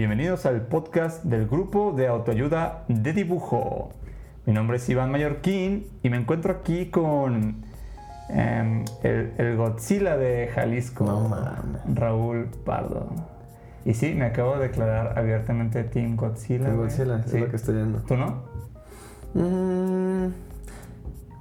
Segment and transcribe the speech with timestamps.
[0.00, 3.90] Bienvenidos al podcast del grupo de autoayuda de dibujo.
[4.46, 7.56] Mi nombre es Iván Mallorquín y me encuentro aquí con
[8.30, 11.82] em, el, el Godzilla de Jalisco, No mames.
[11.94, 13.10] Raúl Pardo.
[13.84, 16.64] Y sí, me acabo de declarar abiertamente Team Godzilla.
[16.64, 16.76] Team.
[16.78, 17.38] Godzilla, es Sí.
[17.38, 17.98] lo que estoy viendo.
[18.00, 18.42] ¿Tú no?
[19.34, 20.32] Mm,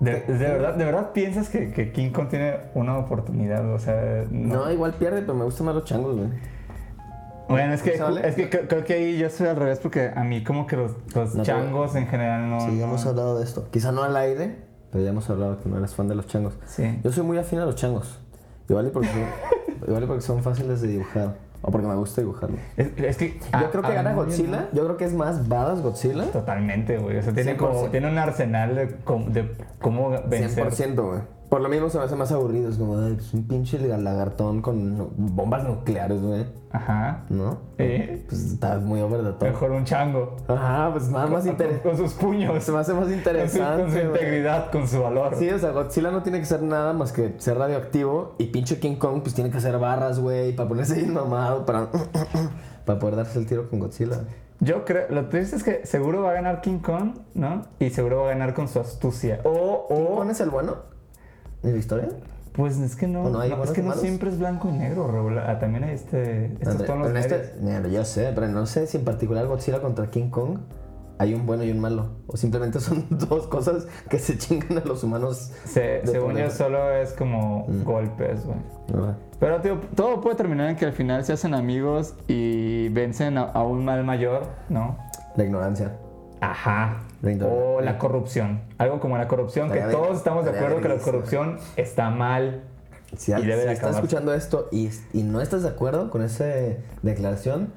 [0.02, 3.74] De, de verdad, ¿De verdad piensas que, que King Kong tiene una oportunidad?
[3.74, 4.70] O sea, no.
[4.70, 6.59] igual pierde, pero me gustan más los changos, güey.
[7.50, 10.44] Bueno, es que, es que creo, que ahí yo soy al revés porque a mí
[10.44, 12.60] como que los, los No, pero- changos en general no...
[12.62, 13.68] Sí, ya no- hemos hablado de esto.
[13.72, 14.56] Quizá no al aire,
[14.92, 16.58] pero ya hemos hablado que no eres fan de los changos.
[16.66, 17.00] Sí.
[17.04, 18.20] Yo soy muy afín a los changos.
[18.70, 19.22] Igual y porque son,
[19.88, 21.36] igual y porque son fáciles de dibujar.
[21.62, 22.60] O porque me gusta dibujarlos.
[22.78, 23.38] Es, es que...
[23.38, 24.70] Yo ah, creo que gana bien, Godzilla.
[24.72, 26.24] Yo creo que es más badass Godzilla.
[26.32, 27.18] Totalmente, güey.
[27.18, 27.92] O sea, tiene, como, 100%.
[27.92, 30.70] tiene un arsenal de, de cómo vencer.
[30.70, 31.20] 100%, güey.
[31.50, 32.70] Por lo mismo se me hace más aburrido.
[32.70, 36.46] Es como, ay, pues un pinche lagartón con bombas nucleares, güey.
[36.72, 37.26] Ajá.
[37.30, 37.58] ¿No?
[37.78, 38.24] Sí.
[38.28, 39.44] Pues está muy over the top.
[39.44, 40.38] Mejor un chango.
[40.48, 41.90] Ajá, pues nada más interesante.
[41.90, 42.64] con sus puños.
[42.64, 43.82] Se me hace más Con su, interesante.
[43.82, 44.06] con su güey.
[44.06, 45.36] integridad, con su valor.
[45.38, 48.36] Sí, o sea, Godzilla no tiene que ser nada más que ser radioactivo.
[48.38, 51.88] Y pinche King Kong, pues tiene que hacer barras, güey, para ponerse bien mamado, para,
[52.86, 54.20] para poder darse el tiro con Godzilla.
[54.60, 55.08] Yo creo...
[55.10, 57.64] Lo triste es que seguro va a ganar King Kong, ¿no?
[57.80, 59.40] Y seguro va a ganar con su astucia.
[59.46, 59.88] O...
[59.90, 60.99] o ¿Quién es el bueno?
[61.64, 62.10] ¿En la historia?
[62.54, 64.02] Pues es que no, ¿O no es que no malos?
[64.02, 65.38] siempre es blanco y negro, Raúl.
[65.40, 67.32] Ah, también hay este, estos André, tonos en medios.
[67.32, 70.58] este, mira, yo sé, pero no sé si en particular Godzilla contra King Kong
[71.20, 72.08] hay un bueno y un malo.
[72.28, 75.52] O simplemente son dos cosas que se chingan a los humanos.
[75.66, 77.84] Se- de según yo, solo es como Mm.
[77.84, 78.58] golpes, güey.
[79.40, 83.44] Pero, tío, todo puede terminar en que al final se hacen amigos y vencen a,
[83.44, 84.98] a un mal mayor, ¿no?
[85.38, 85.94] La ignorancia.
[86.42, 87.02] Ajá.
[87.44, 88.62] O la corrupción.
[88.78, 92.64] Algo como la corrupción, que todos estamos de acuerdo que la corrupción está mal.
[93.18, 96.22] Si, Y debe si de estás escuchando esto y, y no estás de acuerdo con
[96.22, 96.46] esa
[97.02, 97.74] declaración,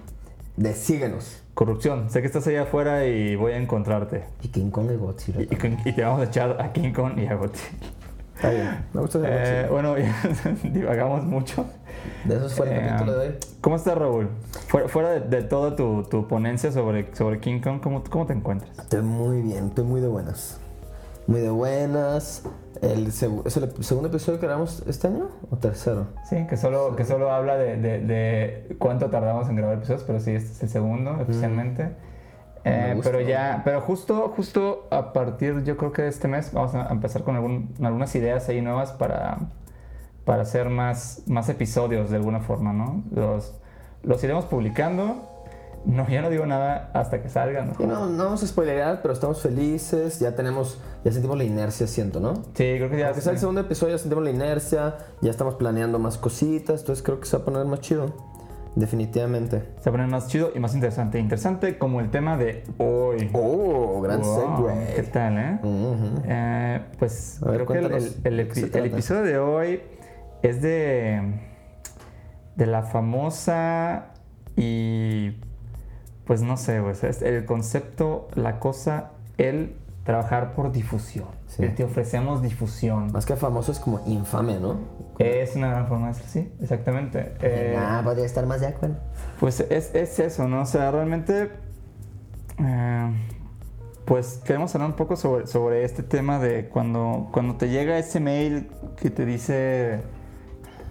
[0.56, 1.42] desíguenos.
[1.54, 2.08] Corrupción.
[2.10, 4.24] Sé que estás allá afuera y voy a encontrarte.
[4.42, 5.42] Y King Kong y Godzilla.
[5.42, 5.48] Y,
[5.88, 7.88] y te vamos a echar a King Kong y a Godzilla.
[8.36, 8.84] Está bien.
[8.92, 9.94] Me gusta Eh, bueno,
[10.64, 11.66] divagamos mucho.
[12.24, 13.34] De eso fue el Eh, capítulo de hoy.
[13.60, 14.28] ¿Cómo estás, Raúl?
[14.68, 18.32] Fuera, fuera de, de toda tu, tu ponencia sobre, sobre King Kong, ¿cómo, ¿cómo te
[18.32, 18.78] encuentras?
[18.78, 20.58] Estoy muy bien, estoy muy de buenas.
[21.26, 22.42] Muy de buenas.
[22.80, 25.28] El ¿Es el segundo episodio que grabamos este año?
[25.50, 26.06] ¿O tercero?
[26.28, 30.18] Sí, que solo, que solo habla de, de- de cuánto tardamos en grabar episodios, pero
[30.18, 31.92] sí, este es el segundo oficialmente.
[32.64, 33.10] Eh, Me gusta.
[33.12, 36.88] pero ya, pero justo, justo a partir, yo creo que de este mes, vamos a
[36.90, 39.38] empezar con algún- algunas ideas ahí nuevas para,
[40.24, 43.02] para hacer más, más episodios de alguna forma, ¿no?
[43.14, 43.54] Los,
[44.02, 45.28] los iremos publicando.
[45.84, 47.70] No, ya no digo nada hasta que salgan.
[47.70, 47.74] ¿no?
[47.74, 50.20] Sí, no, no vamos a spoilerear, pero estamos felices.
[50.20, 52.34] Ya tenemos, ya sentimos la inercia, siento, ¿no?
[52.54, 53.06] Sí, creo que ya.
[53.08, 54.94] Aunque sea el segundo episodio, ya sentimos la inercia.
[55.22, 56.82] Ya estamos planeando más cositas.
[56.82, 58.12] Entonces creo que se va a poner más chido.
[58.76, 59.58] Definitivamente.
[59.80, 61.18] Se va a poner más chido y más interesante.
[61.18, 63.28] Interesante como el tema de hoy.
[63.32, 65.08] Oh, gran Wow, ¿Qué segue.
[65.08, 65.58] tal, eh?
[65.62, 66.22] Ujú.
[66.26, 69.82] Eh, pues A ver, creo que el, el- el ¿de qué epi- episodio de hoy
[70.42, 71.40] es de,
[72.56, 74.06] de la famosa
[74.56, 75.36] y
[76.24, 81.26] pues no sé, güey, es el concepto, la cosa, el trabajar por difusión.
[81.46, 81.62] Sí.
[81.64, 83.12] El te ofrecemos difusión.
[83.12, 84.78] Más que famoso es como infame, ¿no?
[85.18, 87.34] Es una gran forma de decir, sí, exactamente.
[87.40, 88.96] Eh, Ah, podría estar más de acuerdo.
[89.38, 90.62] Pues es, es eso, ¿no?
[90.62, 91.50] O sea, realmente,
[92.58, 93.10] eh,
[94.04, 98.18] pues queremos hablar un poco sobre, sobre este tema de cuando, cuando te llega ese
[98.18, 100.00] mail que te dice,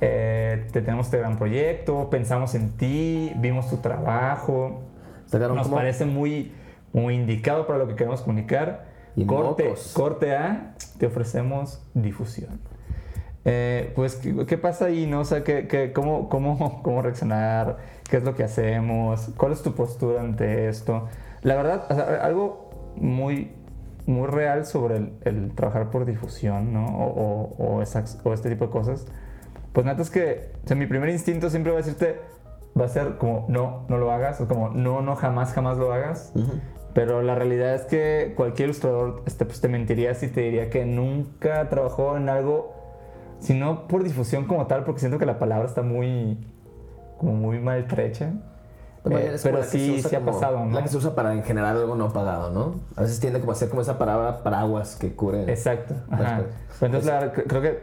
[0.02, 4.82] eh, te tenemos este gran proyecto, pensamos en ti, vimos tu trabajo,
[5.28, 6.52] Sacaron nos como- parece muy,
[6.92, 8.90] muy indicado para lo que queremos comunicar.
[9.16, 9.92] Y corte, mocos.
[9.94, 12.60] corte A, te ofrecemos difusión.
[13.44, 15.22] Eh, pues, ¿qué, qué pasa ahí, no?
[15.22, 17.78] O sea, ¿qué, qué- cómo, cómo, ¿cómo reaccionar?
[18.10, 19.32] ¿Qué es lo que hacemos?
[19.38, 21.08] ¿Cuál es tu postura ante esto?
[21.42, 23.52] La verdad, o sea, algo muy,
[24.06, 26.86] muy real sobre el, el trabajar por difusión, ¿no?
[26.86, 27.06] O,
[27.58, 29.08] o- o esas- o este tipo de cosas.
[29.74, 32.20] Pues neta es que, o sea, mi primer instinto siempre va a decirte,
[32.80, 35.94] va a ser como, no, no lo hagas, o como, no, no, jamás, jamás lo
[35.94, 36.32] hagas.
[36.36, 36.60] Ujú.
[36.94, 40.86] Pero la realidad es que cualquier ilustrador este, pues, te mentiría si te diría que
[40.86, 42.74] nunca trabajó en algo,
[43.40, 46.38] sino por difusión como tal, porque siento que la palabra está muy,
[47.18, 48.34] como muy maltrecha.
[49.10, 50.76] Eh, pero se sí, sí ha pasado, ¿no?
[50.76, 52.82] La que se usa para en general algo no pagado, ¿no?
[52.96, 55.44] A veces tiende como a ser como esa palabra paraguas que cubre.
[55.52, 55.96] Exacto.
[56.12, 56.44] Ajá.
[56.82, 57.80] entonces, la creo que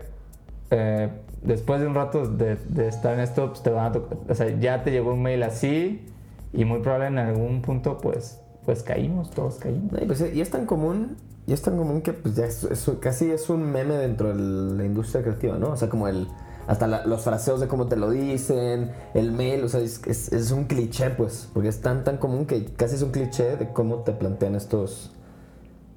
[0.70, 1.08] eh,
[1.42, 4.34] después de un rato de, de estar en esto, pues te van a tocar- o
[4.34, 6.04] sea, ya te llegó un mail así
[6.52, 9.92] y muy probable en algún punto, pues, pues caímos, todos caímos.
[9.92, 11.16] No, y, pues, y es tan común,
[11.46, 14.74] y es tan común que pues ya es, es- casi es un meme dentro de
[14.76, 15.70] la industria creativa, ¿no?
[15.70, 16.26] O sea, como el
[16.66, 20.30] hasta la- los fraseos de cómo te lo dicen, el mail, o sea, es, es-
[20.34, 23.68] es un cliché, pues, porque es tan tan común que casi es un cliché de
[23.72, 25.12] cómo te plantean estos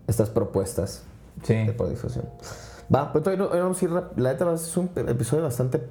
[0.07, 1.03] estas propuestas
[1.43, 1.53] Sí.
[1.55, 2.25] de difusión.
[2.93, 5.81] Va, pues hoy vamos a ir, la neta va a ser un episodio bastante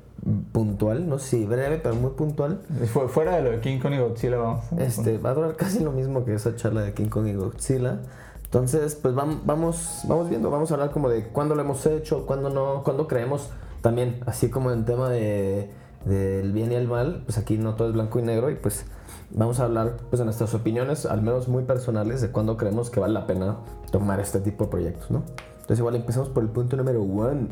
[0.53, 2.61] puntual, no sé si breve, pero muy puntual.
[2.93, 4.65] Fu- Fuera de lo de King Kong y Godzilla, vamos.
[4.77, 8.01] Este, va a durar casi lo mismo que esa charla de King Kong y Godzilla.
[8.45, 12.27] Entonces, pues vam- vamos, vamos viendo, vamos a hablar como de cuándo lo hemos hecho,
[12.27, 13.49] cuándo no, cuándo creemos.
[13.81, 15.71] También, así como en tema de
[16.05, 18.85] del bien y el mal, pues aquí no todo es blanco y negro y pues
[19.31, 23.01] vamos a hablar pues de nuestras opiniones, al menos muy personales, de cuándo creemos que
[23.01, 23.57] vale la pena
[23.91, 25.23] tomar este tipo de proyectos, ¿no?
[25.61, 27.49] Entonces igual empezamos por el punto número one.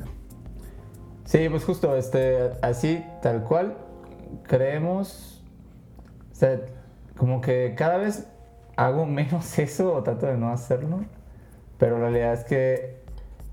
[1.25, 3.77] Sí, pues justo, este, así, tal cual,
[4.45, 5.43] creemos,
[6.33, 6.61] o sea,
[7.17, 8.27] como que cada vez
[8.77, 11.05] hago menos eso o trato de no hacerlo,
[11.79, 12.99] pero la realidad es que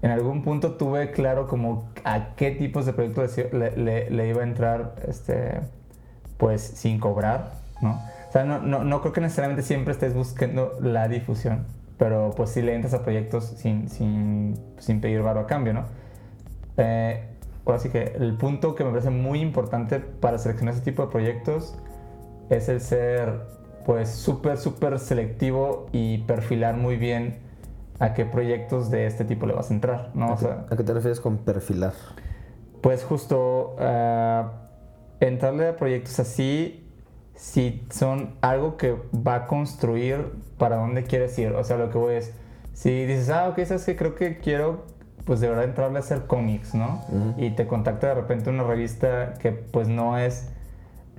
[0.01, 4.95] en algún punto tuve claro como a qué tipos de proyectos le iba a entrar,
[5.07, 5.59] este,
[6.37, 8.01] pues sin cobrar, ¿no?
[8.29, 11.65] O sea, no, no, no creo que necesariamente siempre estés buscando la difusión,
[11.97, 15.85] pero pues sí le entras a proyectos sin, sin, sin pedir varo a cambio, ¿no?
[16.77, 17.23] Eh,
[17.65, 21.11] ahora sí que el punto que me parece muy importante para seleccionar ese tipo de
[21.11, 21.77] proyectos
[22.49, 23.41] es el ser
[23.85, 27.39] pues súper, súper selectivo y perfilar muy bien
[27.99, 30.29] a qué proyectos de este tipo le vas a entrar, ¿no?
[30.29, 31.93] O ¿A, qué, sea, a qué te refieres con perfilar?
[32.85, 34.51] pues justo ah,
[35.19, 36.84] entrarle a proyectos así
[37.35, 40.25] si son algo que va a construir
[40.57, 41.51] para dónde quieres ir.
[41.53, 42.33] O sea, lo que voy es,
[42.73, 44.85] si dices, ah, ok, sabes que creo que quiero,
[45.25, 47.03] pues de verdad entrarle a hacer cómics, ¿no?
[47.09, 47.33] Ujú.
[47.37, 50.49] Y te contacta de repente una revista que pues no es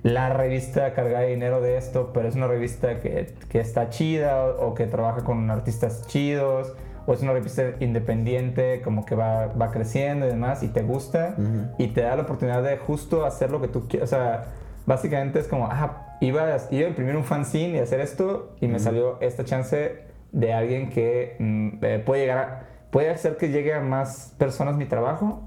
[0.03, 4.43] la revista cargada de dinero de esto, pero es una revista que, que está chida
[4.43, 6.73] o, o que trabaja con artistas chidos
[7.05, 11.35] o es una revista independiente como que va, va creciendo y demás y te gusta
[11.37, 11.67] Ujú.
[11.77, 14.11] y te da la oportunidad de justo hacer lo que tú quieras.
[14.11, 14.45] O sea,
[14.85, 18.67] básicamente es como, ah, iba a, iba a imprimir un fanzine y hacer esto y
[18.67, 23.49] me salió esta chance de alguien que mm, eh, puede llegar a, puede hacer que
[23.49, 25.43] llegue a más personas mi trabajo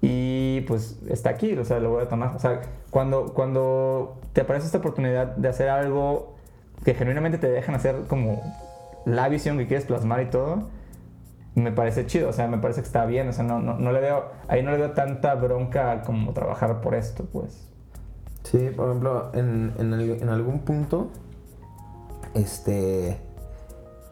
[0.00, 2.36] y pues está aquí, o sea, lo voy a tomar.
[2.36, 2.60] O sea,
[2.90, 6.36] cuando, cuando te aparece esta oportunidad de hacer algo
[6.84, 8.40] que genuinamente te dejan hacer como
[9.04, 10.68] la visión que quieres plasmar y todo,
[11.56, 13.90] me parece chido, o sea, me parece que está bien, o sea, no, no, no
[13.90, 17.67] le veo, ahí no le veo tanta bronca como trabajar por esto, pues.
[18.50, 21.08] Sí, por ejemplo, en, en, al- en algún punto,
[22.34, 23.20] este,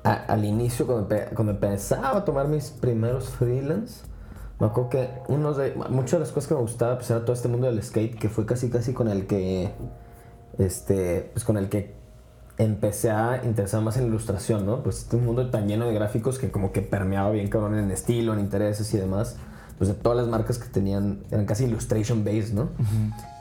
[0.05, 4.05] al inicio, cuando empezaba a tomar mis primeros freelance,
[4.61, 7.33] me acuerdo que uno de, muchas de las cosas que me gustaba pues, era todo
[7.33, 9.73] este mundo del skate, que fue casi casi con el que,
[10.59, 11.95] este, pues con el que
[12.59, 14.83] empecé a interesar más en ilustración, ¿no?
[14.83, 18.33] Pues este mundo tan lleno de gráficos que como que permeaba bien cabrón en estilo,
[18.33, 19.37] en intereses y demás.
[19.79, 22.69] Pues de todas las marcas que tenían, eran casi illustration based, ¿no?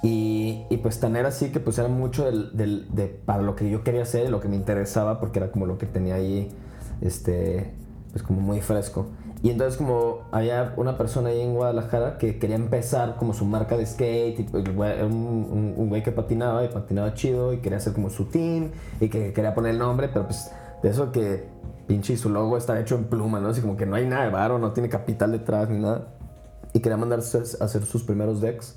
[0.04, 3.56] Y, y pues tan era así que pues era mucho del, del- de, para lo
[3.56, 6.52] que yo quería hacer, lo que me interesaba, porque era como lo que tenía ahí,
[7.02, 7.72] este,
[8.12, 9.08] pues como muy fresco.
[9.44, 13.78] Y entonces como había una persona ahí en Guadalajara que quería empezar como su marca
[13.78, 17.60] de skate, y pues, era un, un- un güey que patinaba y patinaba chido y
[17.60, 20.52] quería hacer como su team y que quería poner el nombre, pero pues
[20.84, 21.46] de eso que
[21.88, 23.50] pinche su logo está hecho en pluma, ¿no?
[23.50, 26.08] Así como que no hay nada de varo, no tiene capital detrás ni nada.
[26.76, 28.76] Y quería mandarse a hacer sus primeros decks.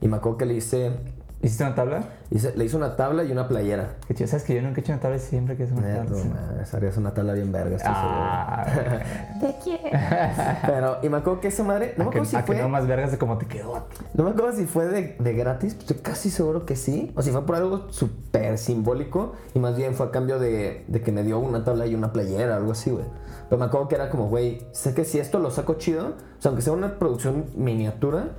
[0.00, 0.92] Y me acuerdo que le hice,
[1.40, 2.02] ¿Hiciste una tabla?
[2.30, 3.94] hice- le hice una tabla y una playera.
[4.08, 5.82] Que chido, sabes que yo nunca he hecho una tabla y siempre que es una
[5.82, 6.10] tabla.
[6.10, 6.16] no
[6.64, 6.76] sí.
[6.76, 9.04] harías una tabla bien verga, estoy Ah, seguro.
[10.66, 12.46] Pero, y me acuerdo que esa madre, no me a que, acuerdo si a que
[12.52, 13.96] fue, no más vergas de cómo te quedó a ti.
[14.14, 17.12] no me acuerdo si fue de, de gratis, estoy casi seguro que sí.
[17.16, 21.00] O si fue por algo súper simbólico y más bien fue a cambio de, de
[21.02, 23.04] que me dio una tabla y una playera, algo así, güey.
[23.48, 26.42] Pero me acuerdo que era como, güey, sé que si esto lo saco chido, o
[26.42, 28.32] sea, aunque sea una producción miniatura,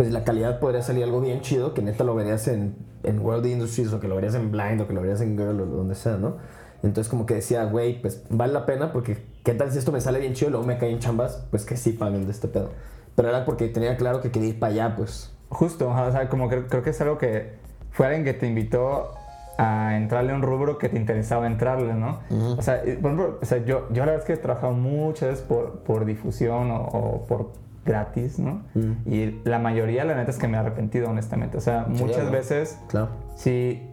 [0.00, 3.44] pues la calidad podría salir algo bien chido, que neta lo verías en, en World
[3.44, 5.94] Industries o que lo verías en Blind o que lo verías en Girl o donde
[5.94, 6.38] sea, ¿no?
[6.82, 10.00] Entonces como que decía, güey, pues vale la pena porque qué tal si esto me
[10.00, 12.70] sale bien chido y luego me caen chambas, pues que sí paguen de este pedo.
[13.14, 15.34] Pero era porque tenía claro que quería ir para allá, pues.
[15.50, 17.56] Justo, o sea, como que creo que es algo que
[17.90, 19.10] fue alguien que te invitó
[19.58, 22.20] a entrarle a un rubro que te interesaba entrarle, ¿no?
[22.56, 25.28] O sea, por ejemplo, o sea, yo, yo la verdad es que he trabajado muchas
[25.28, 27.52] veces por, por difusión o, o por
[27.84, 28.62] gratis, ¿no?
[29.06, 31.56] Y la mayoría, la neta, es que me he arrepentido, honestamente.
[31.56, 32.30] O sea, muchas ¿no?
[32.30, 33.08] veces Claro.
[33.34, 33.88] sí,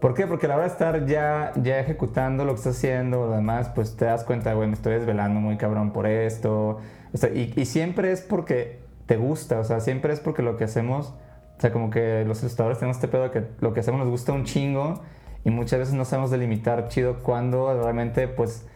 [0.00, 0.28] ¿Por qué?
[0.28, 3.70] Porque a la hora de estar ya, ya ejecutando lo que estás haciendo, lo demás,
[3.74, 6.78] pues te das cuenta, güey, me estoy desvelando muy cabrón por esto.
[7.12, 10.56] O sea, y, y siempre es porque te gusta, o sea, siempre es porque lo
[10.56, 11.14] que hacemos,
[11.56, 14.08] o sea, como que los ilustradores tenemos este pedo de que lo que hacemos nos
[14.08, 15.02] gusta un chingo
[15.44, 18.66] y muchas veces no sabemos delimitar chido cuando realmente, pues,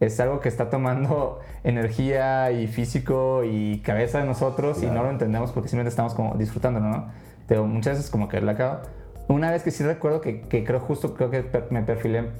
[0.00, 5.10] es algo que está tomando energía y físico y cabeza de nosotros y no lo
[5.10, 7.06] entendemos porque simplemente estamos como disfrutándolo, ¿no?
[7.46, 8.80] Pero muchas veces como que la acabo.
[9.28, 12.30] Una vez que sí recuerdo que, que creo justo, creo que me perfilé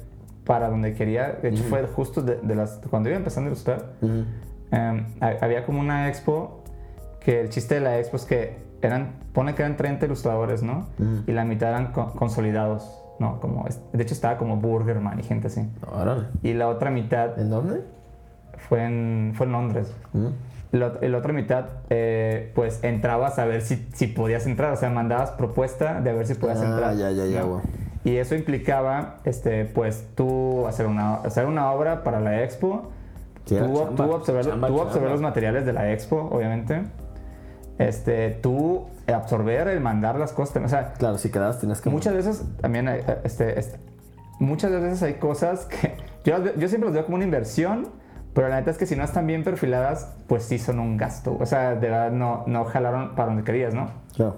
[0.45, 3.93] para donde quería, de hecho fue justo de, de las, cuando iba empezando a ilustrar,
[5.21, 6.63] ha- había como una expo
[7.19, 10.87] que el chiste de la expo es que eran, pone que eran 30 ilustradores, ¿no?
[10.99, 11.23] Ujú.
[11.27, 13.39] Y la mitad eran co- consolidados, ¿no?
[13.39, 15.67] Como, de hecho estaba como Burgerman y gente así.
[15.91, 16.23] Órale.
[16.43, 17.81] Y la otra mitad ¿En dónde?
[18.57, 19.93] fue en, fue en Londres.
[20.13, 20.31] Ujú.
[20.71, 24.75] La, ot- la otra mitad, eh, pues entrabas a ver si, si podías entrar, o
[24.75, 26.95] sea, mandabas propuesta de a ver si podías Ah, entrar.
[26.95, 27.43] ya, ya, ya.
[28.03, 32.89] Y eso implicaba, este, pues tú hacer una, hacer una obra para la expo,
[33.45, 36.83] tú, chamba, tú observar, chamba, tú observar los materiales de la expo, obviamente.
[37.79, 41.89] Este, tú absorber el mandar las cosas, o sea, Claro, si quedabas tenías que...
[41.89, 43.79] muchas veces también hay, eh, este, este,
[44.39, 47.87] muchas veces hay cosas que yo, las yo siempre los veo como una inversión
[48.35, 51.35] pero la neta es que si no están bien perfiladas pues sí son un gasto.
[51.39, 54.37] O sea de verdad no, no jalaron para donde querías no Claro.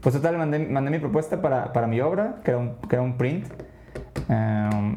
[0.00, 3.02] pues total mandé, mandé mi propuesta para, para mi obra que era un, que era
[3.02, 3.46] un print
[4.28, 4.96] Em,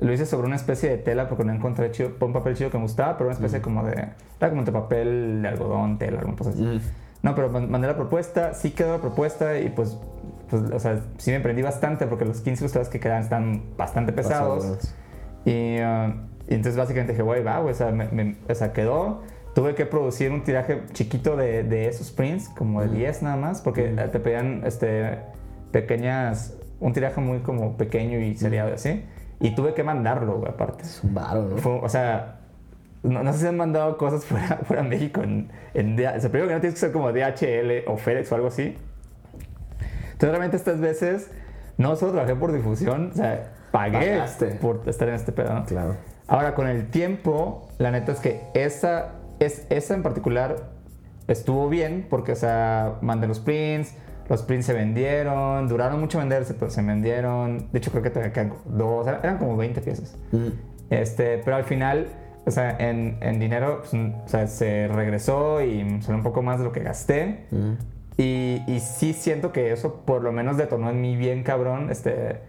[0.00, 2.78] lo hice sobre una especie de tela porque no encontré chido, un papel chido que
[2.78, 3.92] me gustaba pero una especie como de
[4.40, 6.80] era como de papel de algodón tela alguna cosa así Ujú.
[7.22, 9.96] no, pero man- mandé la propuesta, sí quedó la propuesta y pues,
[10.50, 14.12] pues o sea, sí me prendí bastante porque los 15 ilustradores que quedan están bastante
[14.12, 14.94] pesados.
[15.44, 16.14] Y, uh,
[16.48, 19.22] y entonces básicamente dije, güey, va, güey, o, sea, me- me- o sea, quedó.
[19.54, 23.60] Tuve que producir un tiraje chiquito de, de esos prints, como de 10 nada más,
[23.60, 25.18] porque eh, te pedían este,
[25.72, 29.04] pequeñas, un tiraje muy como pequeño y seriado así.
[29.40, 30.82] Y tuve que mandarlo, güey, aparte.
[30.82, 31.56] Es un varo, ¿no?
[31.58, 32.38] Fue- o sea,
[33.02, 36.30] no, no sé si han mandado cosas fuera, fuera de México en, en o sea,
[36.30, 38.76] primero que no tienes que ser como DHL o FedEx o algo así.
[40.12, 41.30] Entonces realmente estas veces
[41.76, 44.46] no solo trabajé por difusión, o sea, pagué Pagaste.
[44.56, 45.54] por estar en este pedo.
[45.54, 45.64] ¿no?
[45.64, 45.96] Claro.
[46.26, 50.56] Ahora, con el tiempo, la neta es que esa, es, esa en particular
[51.28, 53.94] estuvo bien porque, o sea, mandé los prints,
[54.28, 57.70] los prints se vendieron, duraron mucho venderse, pero se vendieron.
[57.72, 60.16] De hecho, creo que todavía quedan dos, eran, como 20 piezas.
[60.32, 60.52] Ujú.
[60.90, 62.08] Este, pero al final,
[62.44, 66.42] o sea, en, en dinero, pues, mm, o sea, se regresó y salió un poco
[66.42, 67.46] más de lo que gasté.
[67.50, 67.76] Ujú.
[68.18, 72.40] Y, y sí siento que eso por lo menos detonó en mí bien cabrón, este,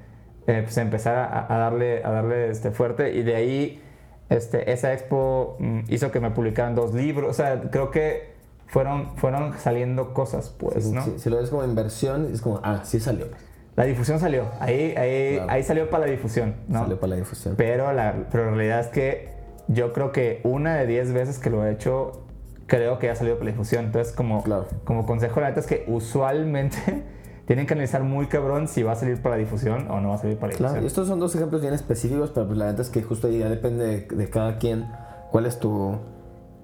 [0.48, 3.14] eh, pues empezar a, a darle, a darle este, fuerte.
[3.14, 3.82] Y de ahí,
[4.30, 7.30] este, esa expo mm, hizo que me publicaran dos libros.
[7.30, 8.29] O sea, creo que
[8.70, 11.04] fueron, fueron saliendo cosas, pues, Si- ¿no?
[11.04, 13.28] si, si lo ves como inversión, es como, ah, sí salió.
[13.76, 14.46] La difusión salió.
[14.60, 15.52] Ahí, ahí, Claro.
[15.52, 16.80] ahí salió para la difusión, ¿no?
[16.82, 17.56] Salió para la difusión.
[17.58, 19.30] Pero la, pero la realidad es que
[19.68, 22.24] yo creo que una de 10 veces que lo he hecho,
[22.68, 23.86] creo que ya ha salido por la difusión.
[23.86, 24.68] Entonces, como, Claro.
[24.84, 26.78] como consejo, la neta es que usualmente
[27.48, 30.16] tienen que analizar muy cabrón si va a salir para la difusión o no va
[30.16, 30.88] a salir para la Claro, difusión.
[30.88, 33.50] estos son dos ejemplos bien específicos, pero pues la neta es que justo ahí ya
[33.50, 34.86] depende de, de cada quien
[35.32, 35.98] cuál es tu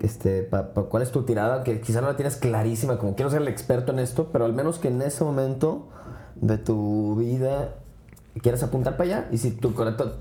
[0.02, 3.30] este pa- pa- cuál es tu tirada, que quizá no la tienes clarísima, como quiero
[3.32, 5.88] ser el experto en esto, pero al menos que en ese momento
[6.36, 7.76] de tu vida
[8.42, 9.72] quieras apuntar para allá y si tu,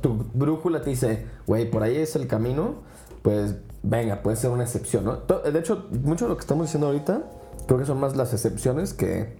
[0.00, 2.76] tu brújula te dice, güey, por ahí es el camino,
[3.22, 5.16] pues venga, puede ser una excepción, ¿no?
[5.50, 7.22] De hecho, mucho de lo que estamos diciendo ahorita,
[7.66, 9.36] creo que son más las excepciones que,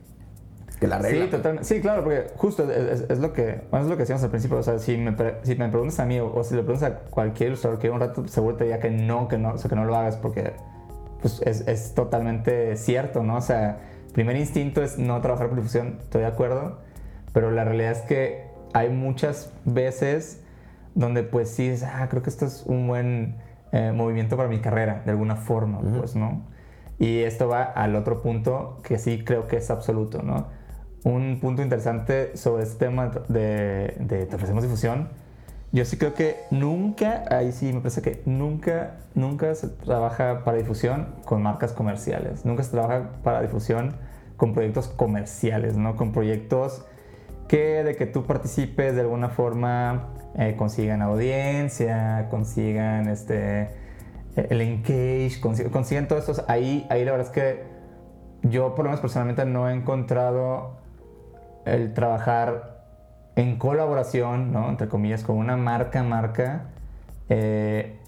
[0.79, 1.25] que la regla.
[1.27, 1.69] Sí, totalmente.
[1.69, 4.31] Sí, claro, porque justo es, es- es lo que bueno, es lo que decíamos al
[4.31, 4.59] principio.
[4.59, 6.99] O sea, si me, si me preguntas a mí o, o si le preguntas a
[7.11, 9.77] cualquier ilustrador que un rato, seguro te diría que no, que no, o sea, que
[9.77, 10.53] no lo hagas porque
[11.23, 13.37] pues, es, es totalmente cierto, ¿no?
[13.37, 13.79] O sea,
[14.13, 16.79] primer instinto es no trabajar por difusión, estoy de acuerdo,
[17.33, 20.41] pero la realidad es que hay muchas veces
[20.95, 23.37] donde pues sí, es, ah, creo que esto es un buen
[23.73, 26.43] eh, movimiento para mi carrera, de alguna forma, pues, ¿no?
[26.99, 30.47] Y esto va al otro punto que sí creo que es absoluto, ¿no?
[31.05, 35.11] Un punto interesante sobre este tema de, de te ofrecemos difusión.
[35.71, 40.57] Yo sí creo que nunca, ahí sí me parece que nunca, nunca se trabaja para
[40.57, 42.47] difusión con marcas comerciales.
[42.47, 43.97] Nunca se trabaja para difusión
[44.37, 45.97] con proyectos comerciales, ¿no?
[45.97, 46.87] Con proyectos
[47.49, 53.69] que de que tú participes de alguna forma eh, consigan audiencia, consigan este
[54.37, 56.45] el engage, consi- consiguen todos estos.
[56.49, 57.63] Ahí, ahí la verdad es que
[58.43, 60.83] yo por lo menos personalmente no he encontrado
[61.65, 62.75] el trabajar
[63.37, 64.69] en colaboración, ¿no?
[64.69, 66.67] Entre comillas, con una marca, marca,
[67.29, 67.99] eh,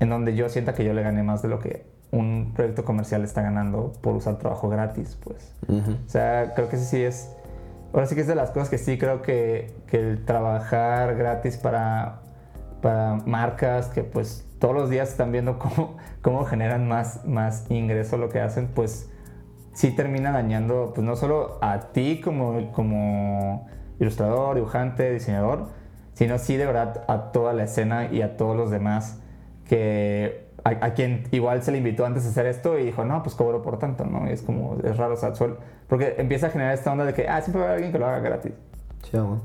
[0.00, 3.24] en donde yo sienta que yo le gané más de lo que un proyecto comercial
[3.24, 5.54] está ganando por usar trabajo gratis, pues.
[5.68, 7.32] O sea, creo que ese sí es.
[7.92, 11.56] ahora sí que es de las cosas que sí creo que, que el trabajar gratis
[11.56, 12.20] para,
[12.82, 18.16] para marcas que pues todos los días están viendo cómo, cómo generan más, más ingreso
[18.16, 19.10] lo que hacen, pues
[19.76, 23.68] sí termina dañando, pues no solo a ti como, como
[24.00, 25.68] ilustrador, dibujante, diseñador,
[26.14, 29.20] sino sí de verdad a toda la escena y a todos los demás
[29.68, 33.22] que a, a quien igual se le invitó antes a hacer esto y dijo, no,
[33.22, 34.26] pues cobro por tanto, ¿no?
[34.28, 35.56] Y es como, es raro, o sea, suel-
[35.88, 37.98] porque empieza a generar esta onda de que, ah, siempre va a haber alguien que
[37.98, 38.52] lo haga gratis.
[39.10, 39.40] Sí, güey.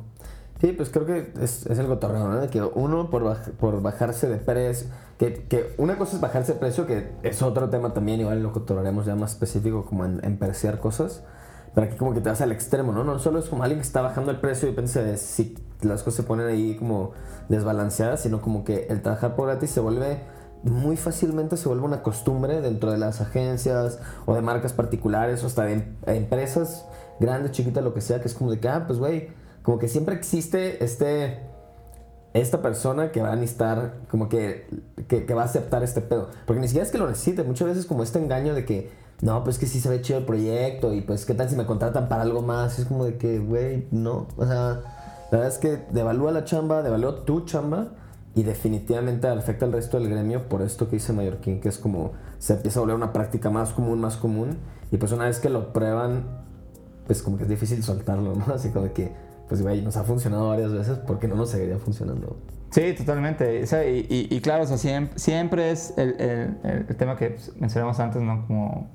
[0.62, 2.40] Sí, pues creo que es, es el cotorreo, ¿no?
[2.40, 4.88] De que uno por, baj- por bajarse de precio,
[5.22, 8.52] que, que una cosa es bajarse de precio, que es otro tema también, igual lo
[8.52, 10.40] cotorrearemos ya más específico, como en, en
[10.80, 11.22] cosas,
[11.76, 13.04] pero aquí como que te vas al extremo, ¿no?
[13.04, 16.02] No solo es como alguien que está bajando el precio y piensa de si las
[16.02, 17.12] cosas se ponen ahí como
[17.50, 20.22] desbalanceadas, sino como que el trabajar por gratis se vuelve
[20.64, 25.48] muy fácilmente se vuelve una costumbre dentro de las agencias o de marcas particulares o
[25.48, 26.86] hasta de em- empresas
[27.20, 29.30] grandes, chiquitas, lo que sea, que es como de que, ah, pues güey,
[29.62, 31.51] como que siempre existe este
[32.34, 34.68] esta persona que va a necesitar, como que,
[35.08, 36.30] que, que va a aceptar este pedo.
[36.46, 39.44] Porque ni siquiera es que lo necesite, muchas veces como este engaño de que, no,
[39.44, 42.10] pues que sí se ve chido el proyecto y pues qué tal si me contratan
[42.10, 42.80] para algo más.
[42.80, 44.28] Es como de que, güey, no.
[44.38, 44.82] O sea,
[45.32, 47.90] la verdad es que devalúa la chamba, devalúa tu chamba
[48.34, 52.14] y definitivamente afecta al resto del gremio por esto que dice Mallorquín, que es como
[52.40, 54.58] se empieza a volver una práctica más común, más común.
[54.92, 56.24] Y pues una vez que lo prueban,
[57.06, 58.46] pues como que es difícil soltarlo, ¿no?
[58.54, 59.12] Así como de que,
[59.52, 62.38] pues güey, nos ha funcionado varias veces, porque no nos seguiría funcionando?
[62.70, 63.62] Sí, totalmente.
[63.62, 67.18] O sea, y, y- y claro, o sea, siempre, siempre es el, el- el- tema
[67.18, 68.48] que pues, mencionamos antes, ¿no?
[68.48, 68.90] Como,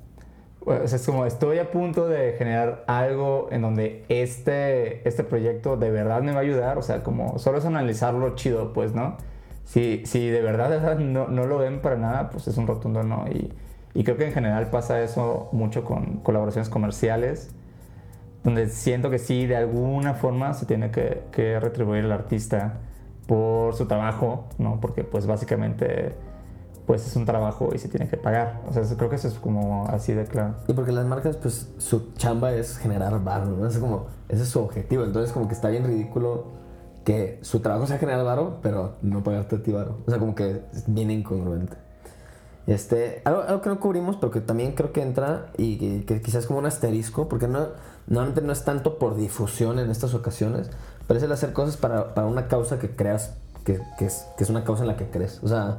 [0.65, 5.77] o sea, es como estoy a punto de generar algo en donde este, este proyecto
[5.77, 6.79] de verdad me va a ayudar.
[6.79, 9.19] O sea, como solo es analizarlo chido, pues, ¿no?
[9.67, 12.67] Si, si de verdad, de verdad no, no lo ven para nada, pues es un
[12.67, 13.27] rotundo no.
[13.31, 13.53] Y,
[13.93, 17.51] y creo que en general pasa eso mucho con colaboraciones comerciales
[18.47, 22.75] donde siento que sí, de alguna forma se tiene que, que retribuir al artista
[23.27, 24.81] por su trabajo, ¿no?
[24.81, 26.15] Porque pues básicamente
[26.87, 28.63] pues es un trabajo y se tiene que pagar.
[28.69, 30.55] O sea, creo que eso es como así de claro.
[30.69, 33.67] Y porque las marcas, pues su chamba es generar varo, ¿no?
[33.67, 35.03] Es como, ese es su objetivo.
[35.03, 36.45] Entonces, como que está bien ridículo
[37.05, 39.99] que su trabajo sea generar varo, pero no pagarte a ti varo.
[40.07, 41.77] O sea, como que es bien incongruente.
[42.69, 46.23] Este, algo, algo que no cubrimos, pero que también creo que entra y que, que
[46.23, 47.67] quizás como un asterisco, porque no,
[48.07, 50.71] normalmente no es tanto por difusión en estas ocasiones,
[51.07, 54.45] pero es el hacer cosas para, para una causa que creas que, que es, que
[54.45, 55.41] es una causa en la que crees.
[55.43, 55.79] O sea,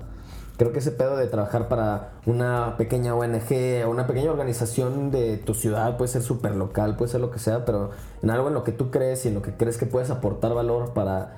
[0.57, 5.37] creo que ese pedo de trabajar para una pequeña ONG o una pequeña organización de
[5.37, 8.55] tu ciudad, puede ser súper local, puede ser lo que sea, pero en algo en
[8.55, 11.37] lo que tú crees y en lo que crees que puedes aportar valor para,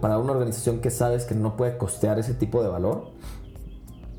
[0.00, 3.10] para una organización que sabes que no puede costear ese tipo de valor,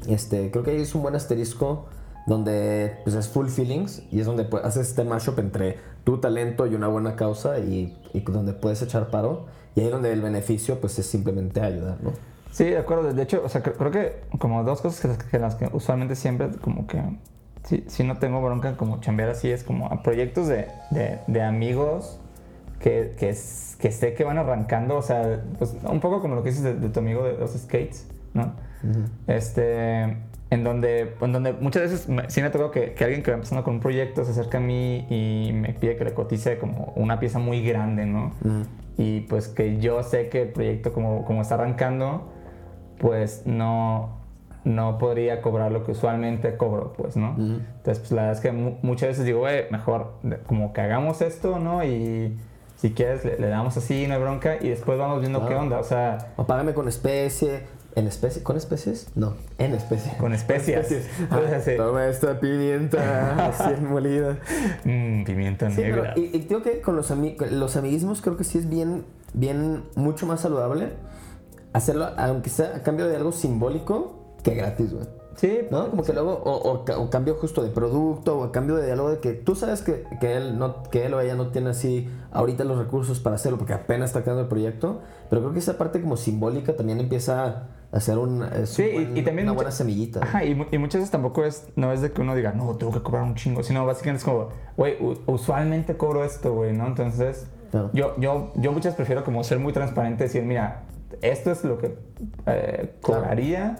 [0.07, 1.87] este, creo que ahí es un buen asterisco
[2.27, 6.65] donde pues, es full feelings y es donde pues, haces este mashup entre tu talento
[6.67, 10.21] y una buena causa y, y donde puedes echar paro y ahí es donde el
[10.21, 12.11] beneficio pues es simplemente ayudar, ¿no?
[12.51, 13.13] Sí, de acuerdo.
[13.13, 15.69] De hecho, o sea, cre- creo que como dos cosas que, las- que las que
[15.71, 17.01] usualmente siempre como que
[17.63, 21.41] sí, sí no tengo bronca como chambear así es como a proyectos de, de, de
[21.43, 22.19] amigos
[22.79, 23.27] que, que,
[23.79, 26.73] que sé que van arrancando, o sea, pues un poco como lo que dices de,
[26.75, 28.53] de tu amigo de los skates, ¿no?
[29.27, 30.17] Este,
[30.51, 33.35] en donde, en donde muchas veces me- sí me tocó que, que alguien que va
[33.35, 36.91] empezando con un proyecto se acerca a mí y me pide que le cotice como
[36.95, 38.31] una pieza muy grande, ¿no?
[38.97, 42.31] Y pues que yo sé que el proyecto como, como está arrancando,
[42.97, 44.17] pues no,
[44.65, 47.35] no podría cobrar lo que usualmente cobro, pues, ¿no?
[47.37, 50.13] Entonces, pues la verdad es que mu- muchas veces digo, güey, mejor
[50.47, 51.83] como que hagamos esto, ¿no?
[51.85, 52.37] Y
[52.75, 55.61] si quieres le, le damos así, no hay bronca, y después vamos viendo qué Claro.
[55.61, 56.17] onda, o sea...
[56.37, 57.61] O págame con especie.
[57.99, 58.41] ¿En especie?
[58.43, 59.09] ¿Con especies?
[59.15, 60.15] No, en especie.
[60.17, 60.87] Con especias.
[61.29, 61.71] Ah, Entonces, sí.
[61.75, 64.37] Toma esta pimienta recién molida.
[64.85, 66.13] Mm, pimienta Sí, negra.
[66.15, 68.69] pero y, y creo que con los, ami- con los amiguismos creo que sí es
[68.69, 70.93] bien, bien, mucho más saludable
[71.73, 75.05] hacerlo, aunque sea a cambio de algo simbólico, que gratis, güey.
[75.35, 75.89] Sí, ¿No?
[75.89, 78.91] Como que luego, o, o ca- o cambio justo de producto, o a cambio de
[78.91, 81.69] algo de que tú sabes que, que él no, que él o ella no tiene
[81.69, 85.59] así ahorita los recursos para hacerlo, porque apenas está creando el proyecto, pero creo que
[85.59, 89.53] esa parte como simbólica también empieza a hacer un, Sí, un buen- y también una
[89.53, 90.19] mucha- buena semillita.
[90.23, 92.91] Ajá, y, y muchas veces tampoco es, no es de que uno diga, no, tengo
[92.93, 96.87] que cobrar un chingo, sino básicamente es como, güey, usualmente cobro esto, güey, ¿no?
[96.87, 97.89] Entonces, Claro.
[97.93, 100.83] yo, yo, yo muchas prefiero como ser muy transparente, decir, mira,
[101.21, 101.97] esto es lo que
[102.47, 103.77] eh, cobraría,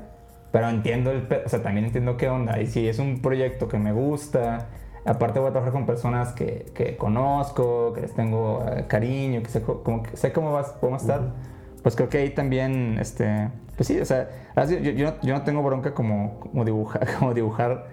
[0.51, 3.77] pero entiendo el, o sea, también entiendo qué onda, y si es un proyecto que
[3.77, 4.67] me gusta,
[5.05, 9.49] aparte voy a trabajar con personas que, que conozco, que les tengo eh, cariño, que
[9.49, 11.21] sé, co- como que sé cómo vas, cómo estar,
[11.81, 14.29] pues creo que ahí también, este, pues sí, o sea,
[14.67, 17.87] yo, yo, no, tengo bronca como, como dibujar, como dibujar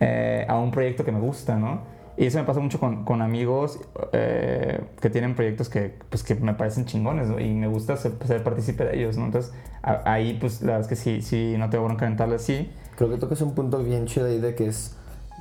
[0.00, 1.80] eh, a un proyecto que me gusta, ¿no?
[2.16, 3.78] Y eso me pasa mucho con, con amigos
[4.12, 7.38] eh, que tienen proyectos que, pues, que me parecen chingones ¿no?
[7.38, 9.26] y me gusta ser, ser partícipe de ellos, ¿no?
[9.26, 12.34] Entonces, a- ahí, pues, la verdad es que sí, sí, no tengo bronca en mentarle
[12.34, 12.72] así.
[12.96, 14.96] Creo que tocas un punto bien chido ahí de que es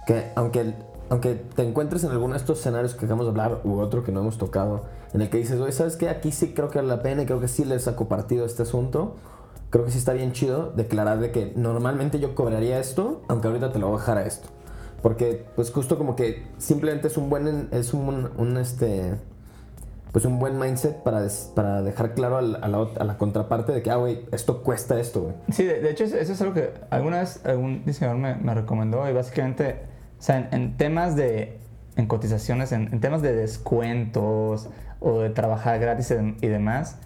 [0.05, 0.73] que aunque,
[1.09, 4.11] aunque te encuentres en alguno de estos escenarios que acabamos de hablar u otro que
[4.11, 6.09] no hemos tocado, en el que dices, oye, ¿sabes qué?
[6.09, 8.63] Aquí sí creo que vale la pena y creo que sí le saco partido este
[8.63, 9.15] asunto.
[9.69, 13.71] Creo que sí está bien chido declarar de que normalmente yo cobraría esto, aunque ahorita
[13.71, 14.47] te lo voy a bajar a esto.
[15.01, 19.13] Porque, pues, justo como que simplemente es un buen, es un, un, este,
[20.11, 23.91] pues un buen mindset para, para dejar claro a, la, a la contraparte de que,
[23.91, 25.35] ah, güey, esto cuesta esto, güey.
[25.51, 29.13] Sí, de, hecho, eso es algo que alguna vez algún diseñador me, me recomendó y
[29.13, 29.81] básicamente,
[30.19, 31.57] o sea, en, en temas de,
[31.95, 36.99] en cotizaciones, en, en temas de descuentos o de trabajar gratis y, dem- y demás,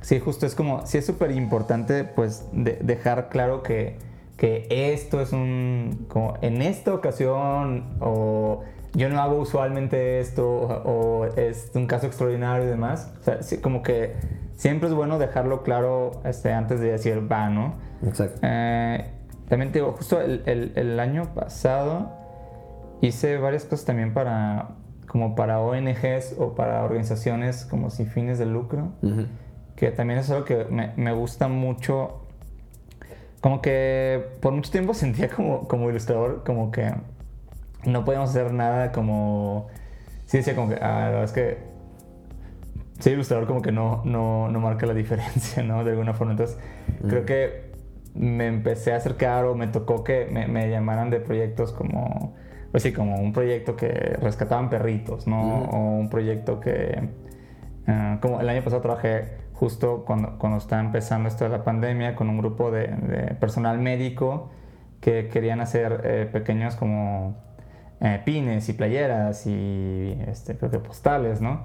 [0.00, 3.96] sí, justo es como, sí es súper importante, pues, de- dejar claro que,
[4.36, 8.62] que esto es un, como, en esta ocasión o
[8.94, 13.12] yo no hago usualmente esto o, o es un caso extraordinario y demás.
[13.20, 14.14] O sea, sí, como que
[14.56, 17.74] siempre es bueno dejarlo claro este, antes de decir va, ¿no?
[18.04, 18.38] Exacto.
[18.42, 19.04] Eh,
[19.48, 22.10] también te digo, justo el, el- el año pasado
[23.00, 24.70] hice varias cosas también para,
[25.06, 28.92] como para ONGs o para organizaciones como sin fines de lucro,
[29.76, 32.22] que también es algo que me, me gusta mucho.
[33.40, 36.92] Como que por mucho tiempo sentía como, como ilustrador, como que
[37.84, 39.68] no podíamos hacer nada como...
[40.26, 41.58] Sí decía como que, ah, la verdad es que
[42.98, 45.84] ser ilustrador como que no, no, no marca la diferencia, ¿no?
[45.84, 46.32] De alguna forma.
[46.32, 46.58] Entonces,
[47.06, 47.68] creo que
[48.14, 52.34] me empecé a acercar o me tocó que me, me llamaran de proyectos como,
[52.70, 53.88] pues sí, como un proyecto que
[54.20, 55.64] rescataban perritos, ¿no?
[55.64, 57.08] O un proyecto que,
[57.86, 62.14] ah, como el año pasado trabajé justo cuando, cuando estaba empezando esto de la pandemia
[62.14, 64.50] con un grupo de, de personal médico
[65.00, 67.36] que querían hacer eh, pequeños como
[68.00, 71.64] eh, pines y playeras y este, creo que postales, ¿no?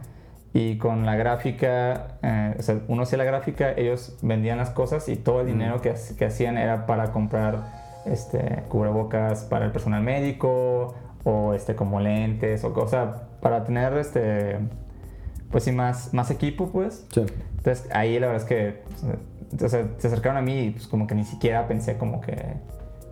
[0.53, 5.09] Y con la gráfica, eh, o sea, uno hacía la gráfica, ellos vendían las cosas
[5.09, 10.01] y todo el dinero que, que hacían era para comprar este, cubrebocas para el personal
[10.03, 14.59] médico o este, como lentes o cosas para tener este,
[15.51, 17.05] pues sí, más, más equipo, pues.
[17.13, 17.25] Sí.
[17.57, 18.83] Entonces ahí la verdad es que
[19.63, 22.35] o sea, se acercaron a mí y pues como que ni siquiera pensé como que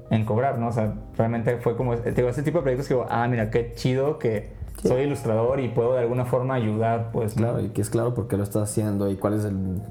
[0.09, 0.67] en cobrar, ¿no?
[0.67, 3.73] O sea, realmente fue como, digo, ese tipo de proyectos que digo, ah, mira, qué
[3.75, 4.87] chido que Sí.
[4.87, 7.49] soy ilustrador y puedo de alguna forma ayudar, pues, ¿no?
[7.49, 9.81] Claro, y que es claro por qué lo estás haciendo y cuál es el,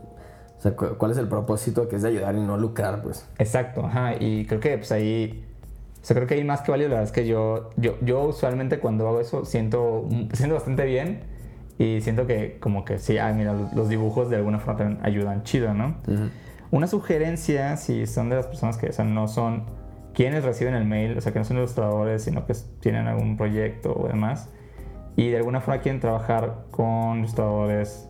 [0.61, 3.27] o sea, cu- cuál es el propósito que es de ayudar y no lucrar, pues.
[3.39, 5.43] Exacto, ajá, y creo que pues ahí,
[6.03, 8.25] o sea, creo que ahí más que válido, la verdad es que yo, yo, yo
[8.25, 11.21] usualmente cuando hago eso siento, siento bastante bien
[11.79, 15.45] y siento que como que sí, ah, mira, los, dibujos de alguna forma también ayudan
[15.45, 15.95] chido, ¿no?
[16.07, 16.29] Ujú.
[16.73, 19.65] Una sugerencia, si son de las personas que o sea, no son
[20.13, 23.95] quienes reciben el mail, o sea, que no son ilustradores, sino que tienen algún proyecto
[23.99, 24.51] o demás,
[25.17, 28.10] y de alguna forma quieren trabajar con ilustradores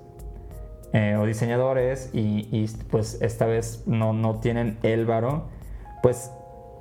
[0.92, 5.48] eh, o diseñadores y, pues esta vez no, no tienen el varo,
[6.02, 6.32] pues,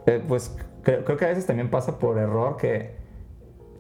[0.08, 2.95] eh, pues creo, que a veces también pasa por error que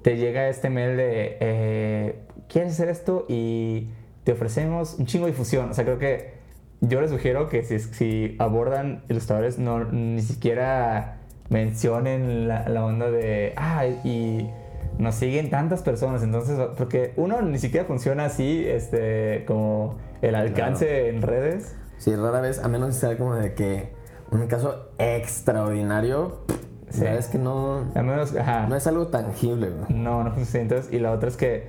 [0.03, 3.25] te llega este mail de eh, ¿quieres hacer esto?
[3.27, 3.89] y
[4.23, 5.71] te ofrecemos un chingo de difusión.
[5.71, 6.33] O sea, creo que
[6.81, 11.17] yo les sugiero que si, si abordan ilustradores no ni siquiera
[11.49, 14.49] mencionen la, la onda de ah y
[14.99, 21.09] nos siguen tantas personas entonces porque uno ni siquiera funciona así este como el alcance
[21.09, 23.91] en redes Sí, rara vez, a menos que sea como de que
[24.31, 26.37] un caso extraordinario,
[26.89, 27.01] Sí.
[27.01, 29.85] sabes que no, al menos ajá, no es algo tangible, güey.
[30.01, 30.63] No, no funciona.
[30.63, 31.67] Entonces, y la otra es que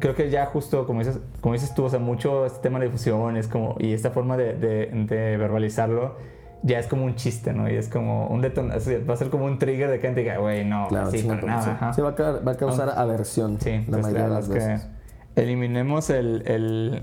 [0.00, 2.86] creo que ya justo como dices, como dices tú, o sea, mucho este tema de
[2.86, 6.16] difusión es como, y esta forma de, de- de verbalizarlo
[6.62, 7.70] ya es como un chiste, ¿no?
[7.70, 10.38] Y es como un deton va a ser como un trigger de que gente diga,
[10.38, 11.62] güey, no, Claro, sí, sí, para nada.
[11.62, 11.70] sí.
[11.70, 11.92] ajá".
[11.92, 14.82] Sí, va a, ca- va a causar aversión Sí, la mayoría de la las veces.
[15.34, 17.02] que eliminemos el, el,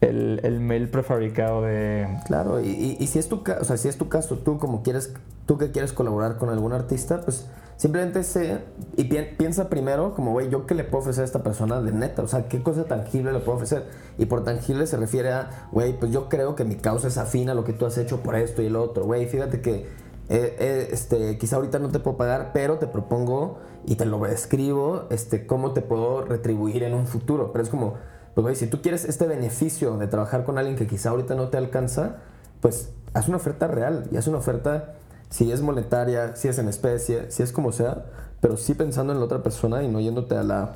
[0.00, 2.08] el, el mail prefabricado de...
[2.26, 4.58] Claro, y, y- y si es tu caso, o sea, si es tu caso, tú
[4.58, 5.14] como quieres,
[5.46, 7.48] tú que quieres colaborar con algún artista, pues
[7.80, 8.58] simplemente sé
[8.98, 11.92] y pi- piensa primero como, güey, yo qué le puedo ofrecer a esta persona de
[11.92, 13.86] neta, o sea, qué cosa tangible le puedo ofrecer.
[14.18, 17.48] Y por tangible se refiere a, güey, pues yo creo que mi causa es afín
[17.48, 19.88] a lo que tú has hecho por esto y el otro, güey, fíjate que
[20.28, 24.26] eh, eh, este, quizá ahorita no te puedo pagar, pero te propongo y te lo
[24.26, 27.50] escribo, este, cómo te puedo retribuir en un futuro.
[27.50, 27.94] Pero es como,
[28.34, 31.48] pues güey, si tú quieres este beneficio de trabajar con alguien que quizá ahorita no
[31.48, 32.18] te alcanza,
[32.60, 34.96] pues haz una oferta real y haz una oferta,
[35.30, 38.04] si es monetaria, si es en especie, si es como sea,
[38.40, 40.72] pero sí pensando en la otra persona y no yéndote a la,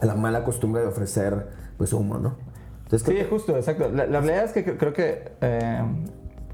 [0.00, 2.34] a la mala costumbre de ofrecer pues humo, ¿no?
[2.84, 3.88] Entonces, Sí, que- justo, exacto.
[3.90, 5.82] La, la realidad es que cre- creo que eh,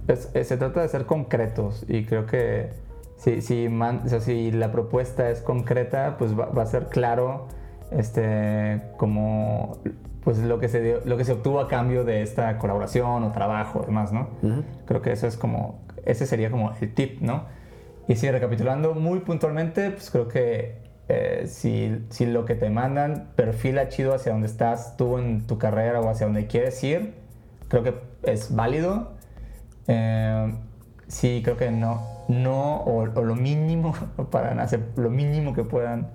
[0.08, 2.70] es- eh, se trata de ser concretos y creo que
[3.18, 6.86] si, si, man- o sea, si la propuesta es concreta, pues va, va a ser
[6.88, 7.46] claro
[7.90, 9.78] este, como
[10.24, 13.30] pues lo que, se dio- lo que se obtuvo a cambio de esta colaboración o
[13.32, 14.28] trabajo, demás, ¿no?
[14.42, 14.64] Ujú.
[14.84, 17.44] Creo que eso es como, ese sería como el tip, ¿no?
[18.08, 20.76] Y si recapitulando muy puntualmente, pues creo que
[21.08, 25.58] eh, si, si lo que te mandan perfila chido hacia donde estás tú en tu
[25.58, 27.14] carrera o hacia donde quieres ir,
[27.68, 29.12] creo que es válido.
[29.88, 30.54] Eh,
[31.08, 33.94] sí, creo que no, no o, o lo mínimo
[34.30, 36.10] para hacer lo mínimo que puedan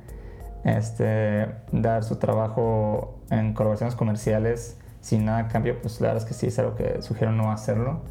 [0.63, 6.27] este, dar su trabajo en colaboraciones comerciales sin nada a cambio, pues la verdad es
[6.27, 8.01] que sí es algo que sugiero no hacerlo.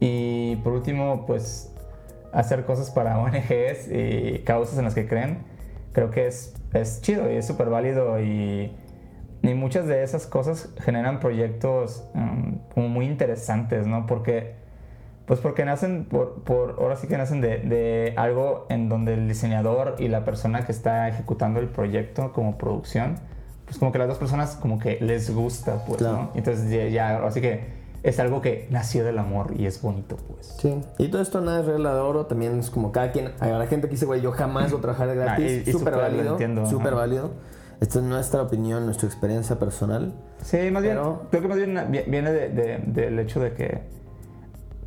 [0.00, 1.72] Y por último, pues
[2.32, 5.38] hacer cosas para ONGs y causas en las que creen,
[5.92, 8.70] creo que es, es chido y es súper válido y,
[9.42, 14.06] y muchas de esas cosas generan proyectos um, como muy interesantes, ¿no?
[14.06, 14.54] Porque,
[15.24, 19.26] pues porque nacen por, por ahora sí que nacen de, de algo en donde el
[19.28, 23.16] diseñador y la persona que está ejecutando el proyecto como producción,
[23.64, 26.16] pues como que las dos personas como que les gusta, pues, Claro.
[26.16, 26.30] ¿no?
[26.34, 30.54] Entonces ya, ya, así que es algo que nació del amor y es bonito, pues.
[30.60, 33.66] Sí, y todo esto nada es regla de oro, también es como cada quien, habrá
[33.66, 36.66] gente que dice, güey, yo jamás voy a trabajar Ah, gratis, y súper válido, entiendo,
[36.66, 37.30] súper válido.
[37.80, 40.14] Esta es nuestra opinión, nuestra experiencia personal.
[40.42, 43.52] Sí, más bien, Pero- creo que más bien vi- viene de- de- del hecho de
[43.52, 43.82] que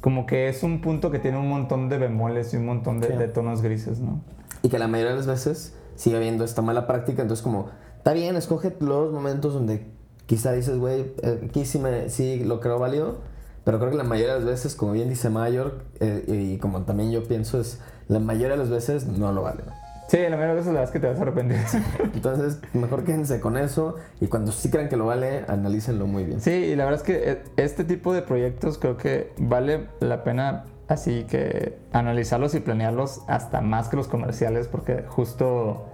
[0.01, 3.07] como que es un punto que tiene un montón de bemoles y un montón de,
[3.09, 3.13] Sí.
[3.13, 4.21] de tonos grises, ¿no?
[4.63, 8.13] Y que la mayoría de las veces sigue habiendo esta mala práctica, entonces como, está
[8.13, 9.85] bien, escoge los momentos donde
[10.29, 13.17] quizá dices, güey, eh, aquí sí, me, sí lo creo válido,
[13.65, 16.83] pero creo que la mayoría de las veces, como bien dice Mayor, eh, y como
[16.83, 19.63] también yo pienso, es la mayoría de las veces no lo vale.
[20.07, 21.57] Sí, la mayoría de veces la verdad es que te vas a arrepentir.
[22.13, 26.41] Entonces, mejor quédense con eso y cuando sí crean que lo vale, analícenlo muy bien.
[26.41, 30.23] Sí, y la verdad es que eh, este tipo de proyectos creo que vale la
[30.23, 35.87] pena así que analizarlos y planearlos hasta más que los comerciales porque justo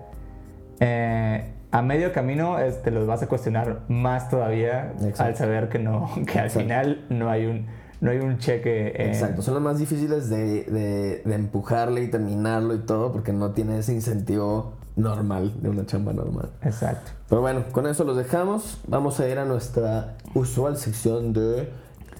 [0.82, 5.24] eh, a medio camino es- te los vas a cuestionar más todavía Exacto.
[5.24, 6.60] al saber que no que al Exacto.
[6.60, 7.66] final no hay un
[8.02, 12.08] no hay un cheque eh, Exacto, son los más difíciles de, de- de empujarle y
[12.10, 16.50] terminarlo y todo porque no tiene ese incentivo normal de una chamba normal.
[16.62, 18.80] exacto Pero bueno, con eso los dejamos.
[18.88, 21.70] Vamos a ir a nuestra usual sección de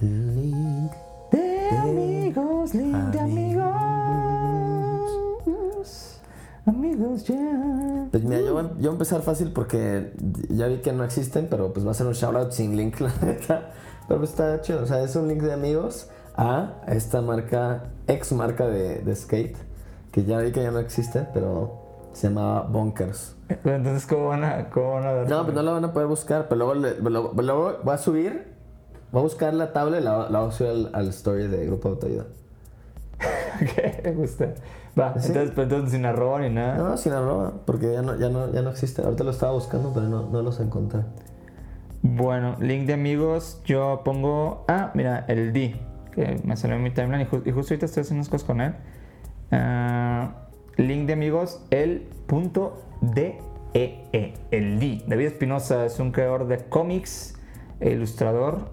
[0.00, 0.92] Link.
[1.32, 3.72] de amigos link de amigos
[6.66, 10.12] amigos ya Pues mira, yo, voy a- yo voy a empezar fácil porque
[10.50, 13.12] ya vi que no existen, pero pues va a ser un shoutout sin link, la
[13.22, 13.70] neta.
[14.08, 18.32] Pero pues está chido, o sea, es un link de amigos a esta marca, ex
[18.32, 19.56] marca de, de skate,
[20.12, 23.34] que ya vi que ya no existe, pero se llamaba Bonkers.
[23.62, 25.92] Pero entonces cómo van a cómo van a dar No, pues no la van a
[25.92, 28.52] poder buscar, pero luego, le- luego, luego voy a subir,
[29.12, 31.66] voy a buscar la tabla y la, la voy a subir al, al story de
[31.66, 32.24] Grupo de Autoayuda.
[33.62, 34.54] Ok, me gusta
[34.98, 35.28] va ¿Sí?
[35.28, 38.52] entonces pero entonces sin arroba ni nada No, sin arroba, porque ya no, ya no,
[38.52, 39.02] ya no existe.
[39.02, 41.00] Ahorita lo estaba buscando, pero no, no los encontré.
[42.02, 44.64] Bueno, link de amigos, yo pongo.
[44.68, 45.76] Ah, mira, el D,
[46.12, 48.46] que me salió en mi timeline y, ju- y justo ahorita estoy haciendo unas cosas
[48.46, 48.74] con él.
[49.50, 50.32] Ah,
[50.76, 53.40] link de amigos, el punto DEE.
[54.50, 55.02] El D.
[55.06, 57.34] David Espinosa es un creador de cómics
[57.80, 58.70] e ilustrador.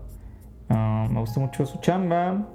[0.70, 2.48] Ah, me gusta mucho su chamba.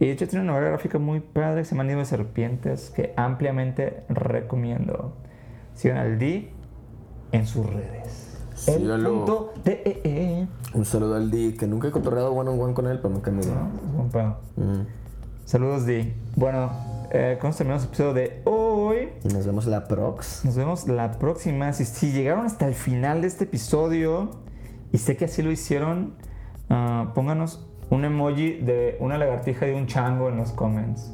[0.00, 2.90] Y de hecho tiene una novela gráfica muy padre que se llama Nido de Serpientes
[2.90, 5.14] que ampliamente recomiendo.
[5.74, 6.52] Sigan al D
[7.32, 8.38] en sus redes.
[8.66, 9.10] El Síganlo.
[9.10, 10.48] punto DEE.
[10.72, 13.20] Un saludo al D, que nunca he cotorreado one on one con él, pero me
[13.30, 13.54] muy bien.
[13.96, 14.06] ¿no?
[14.06, 14.36] Es.
[14.56, 14.86] Mm.
[15.44, 16.14] Saludos, Di.
[16.36, 16.70] Bueno,
[17.10, 19.08] eh, con esto terminamos el episodio de hoy.
[19.24, 20.44] Y nos vemos la prox.
[20.44, 21.72] Nos vemos la próxima.
[21.72, 24.30] Si, si llegaron hasta el final de este episodio
[24.92, 26.14] y sé que así lo hicieron,
[26.70, 31.12] ah, pónganos un emoji de una lagartija y un chango en los comments.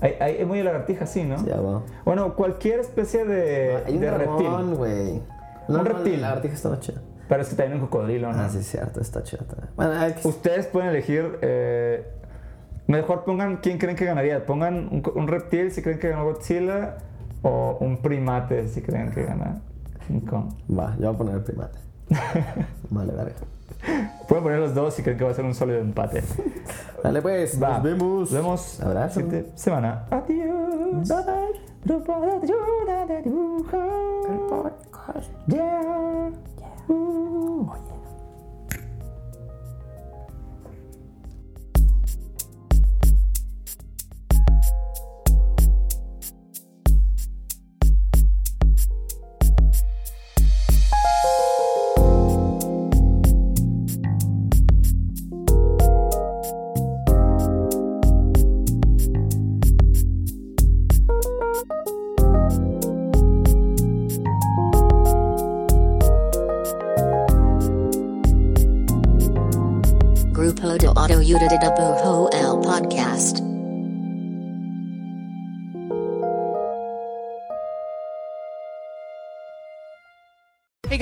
[0.00, 1.44] Hay, hay emoji de lagartija, sí, ¿no?
[1.46, 1.82] Ya va.
[2.04, 5.22] Bueno, cualquier especie de, Hay un de dragón, reptil.
[5.68, 6.20] Un reptil.
[6.20, 7.00] La lagartija está chida.
[7.28, 8.42] Pero es que también un cocodrilo, ¿no?
[8.42, 9.44] Ah, sí, es cierto, está chida.
[9.76, 11.38] Bueno, que- Ustedes pueden elegir.
[11.42, 12.04] eh,
[12.88, 14.44] mejor pongan quién creen que ganaría.
[14.46, 16.96] Pongan un, reptil si creen que gana Godzilla.
[17.42, 19.62] O un primate si creen que gana
[20.06, 20.52] King Kong.
[20.76, 21.78] Va, yo voy a poner el primate.
[22.90, 23.36] vale, verga.
[24.28, 26.22] Pueden poner los dos si creen que va a ser un sólido empate.
[27.02, 27.60] Dale, pues.
[27.62, 27.74] Va.
[27.74, 28.20] Nos vemos.
[28.20, 28.80] Nos vemos.
[28.80, 29.20] Abrazo.
[29.20, 30.04] Siguiente semana.
[30.10, 31.08] Adiós.
[31.08, 31.60] Bye, bye.
[31.84, 34.70] Grupo de ayuda de dibujo.
[35.46, 36.30] Yeah.
[36.88, 37.66] Uh.
[37.68, 37.99] Auto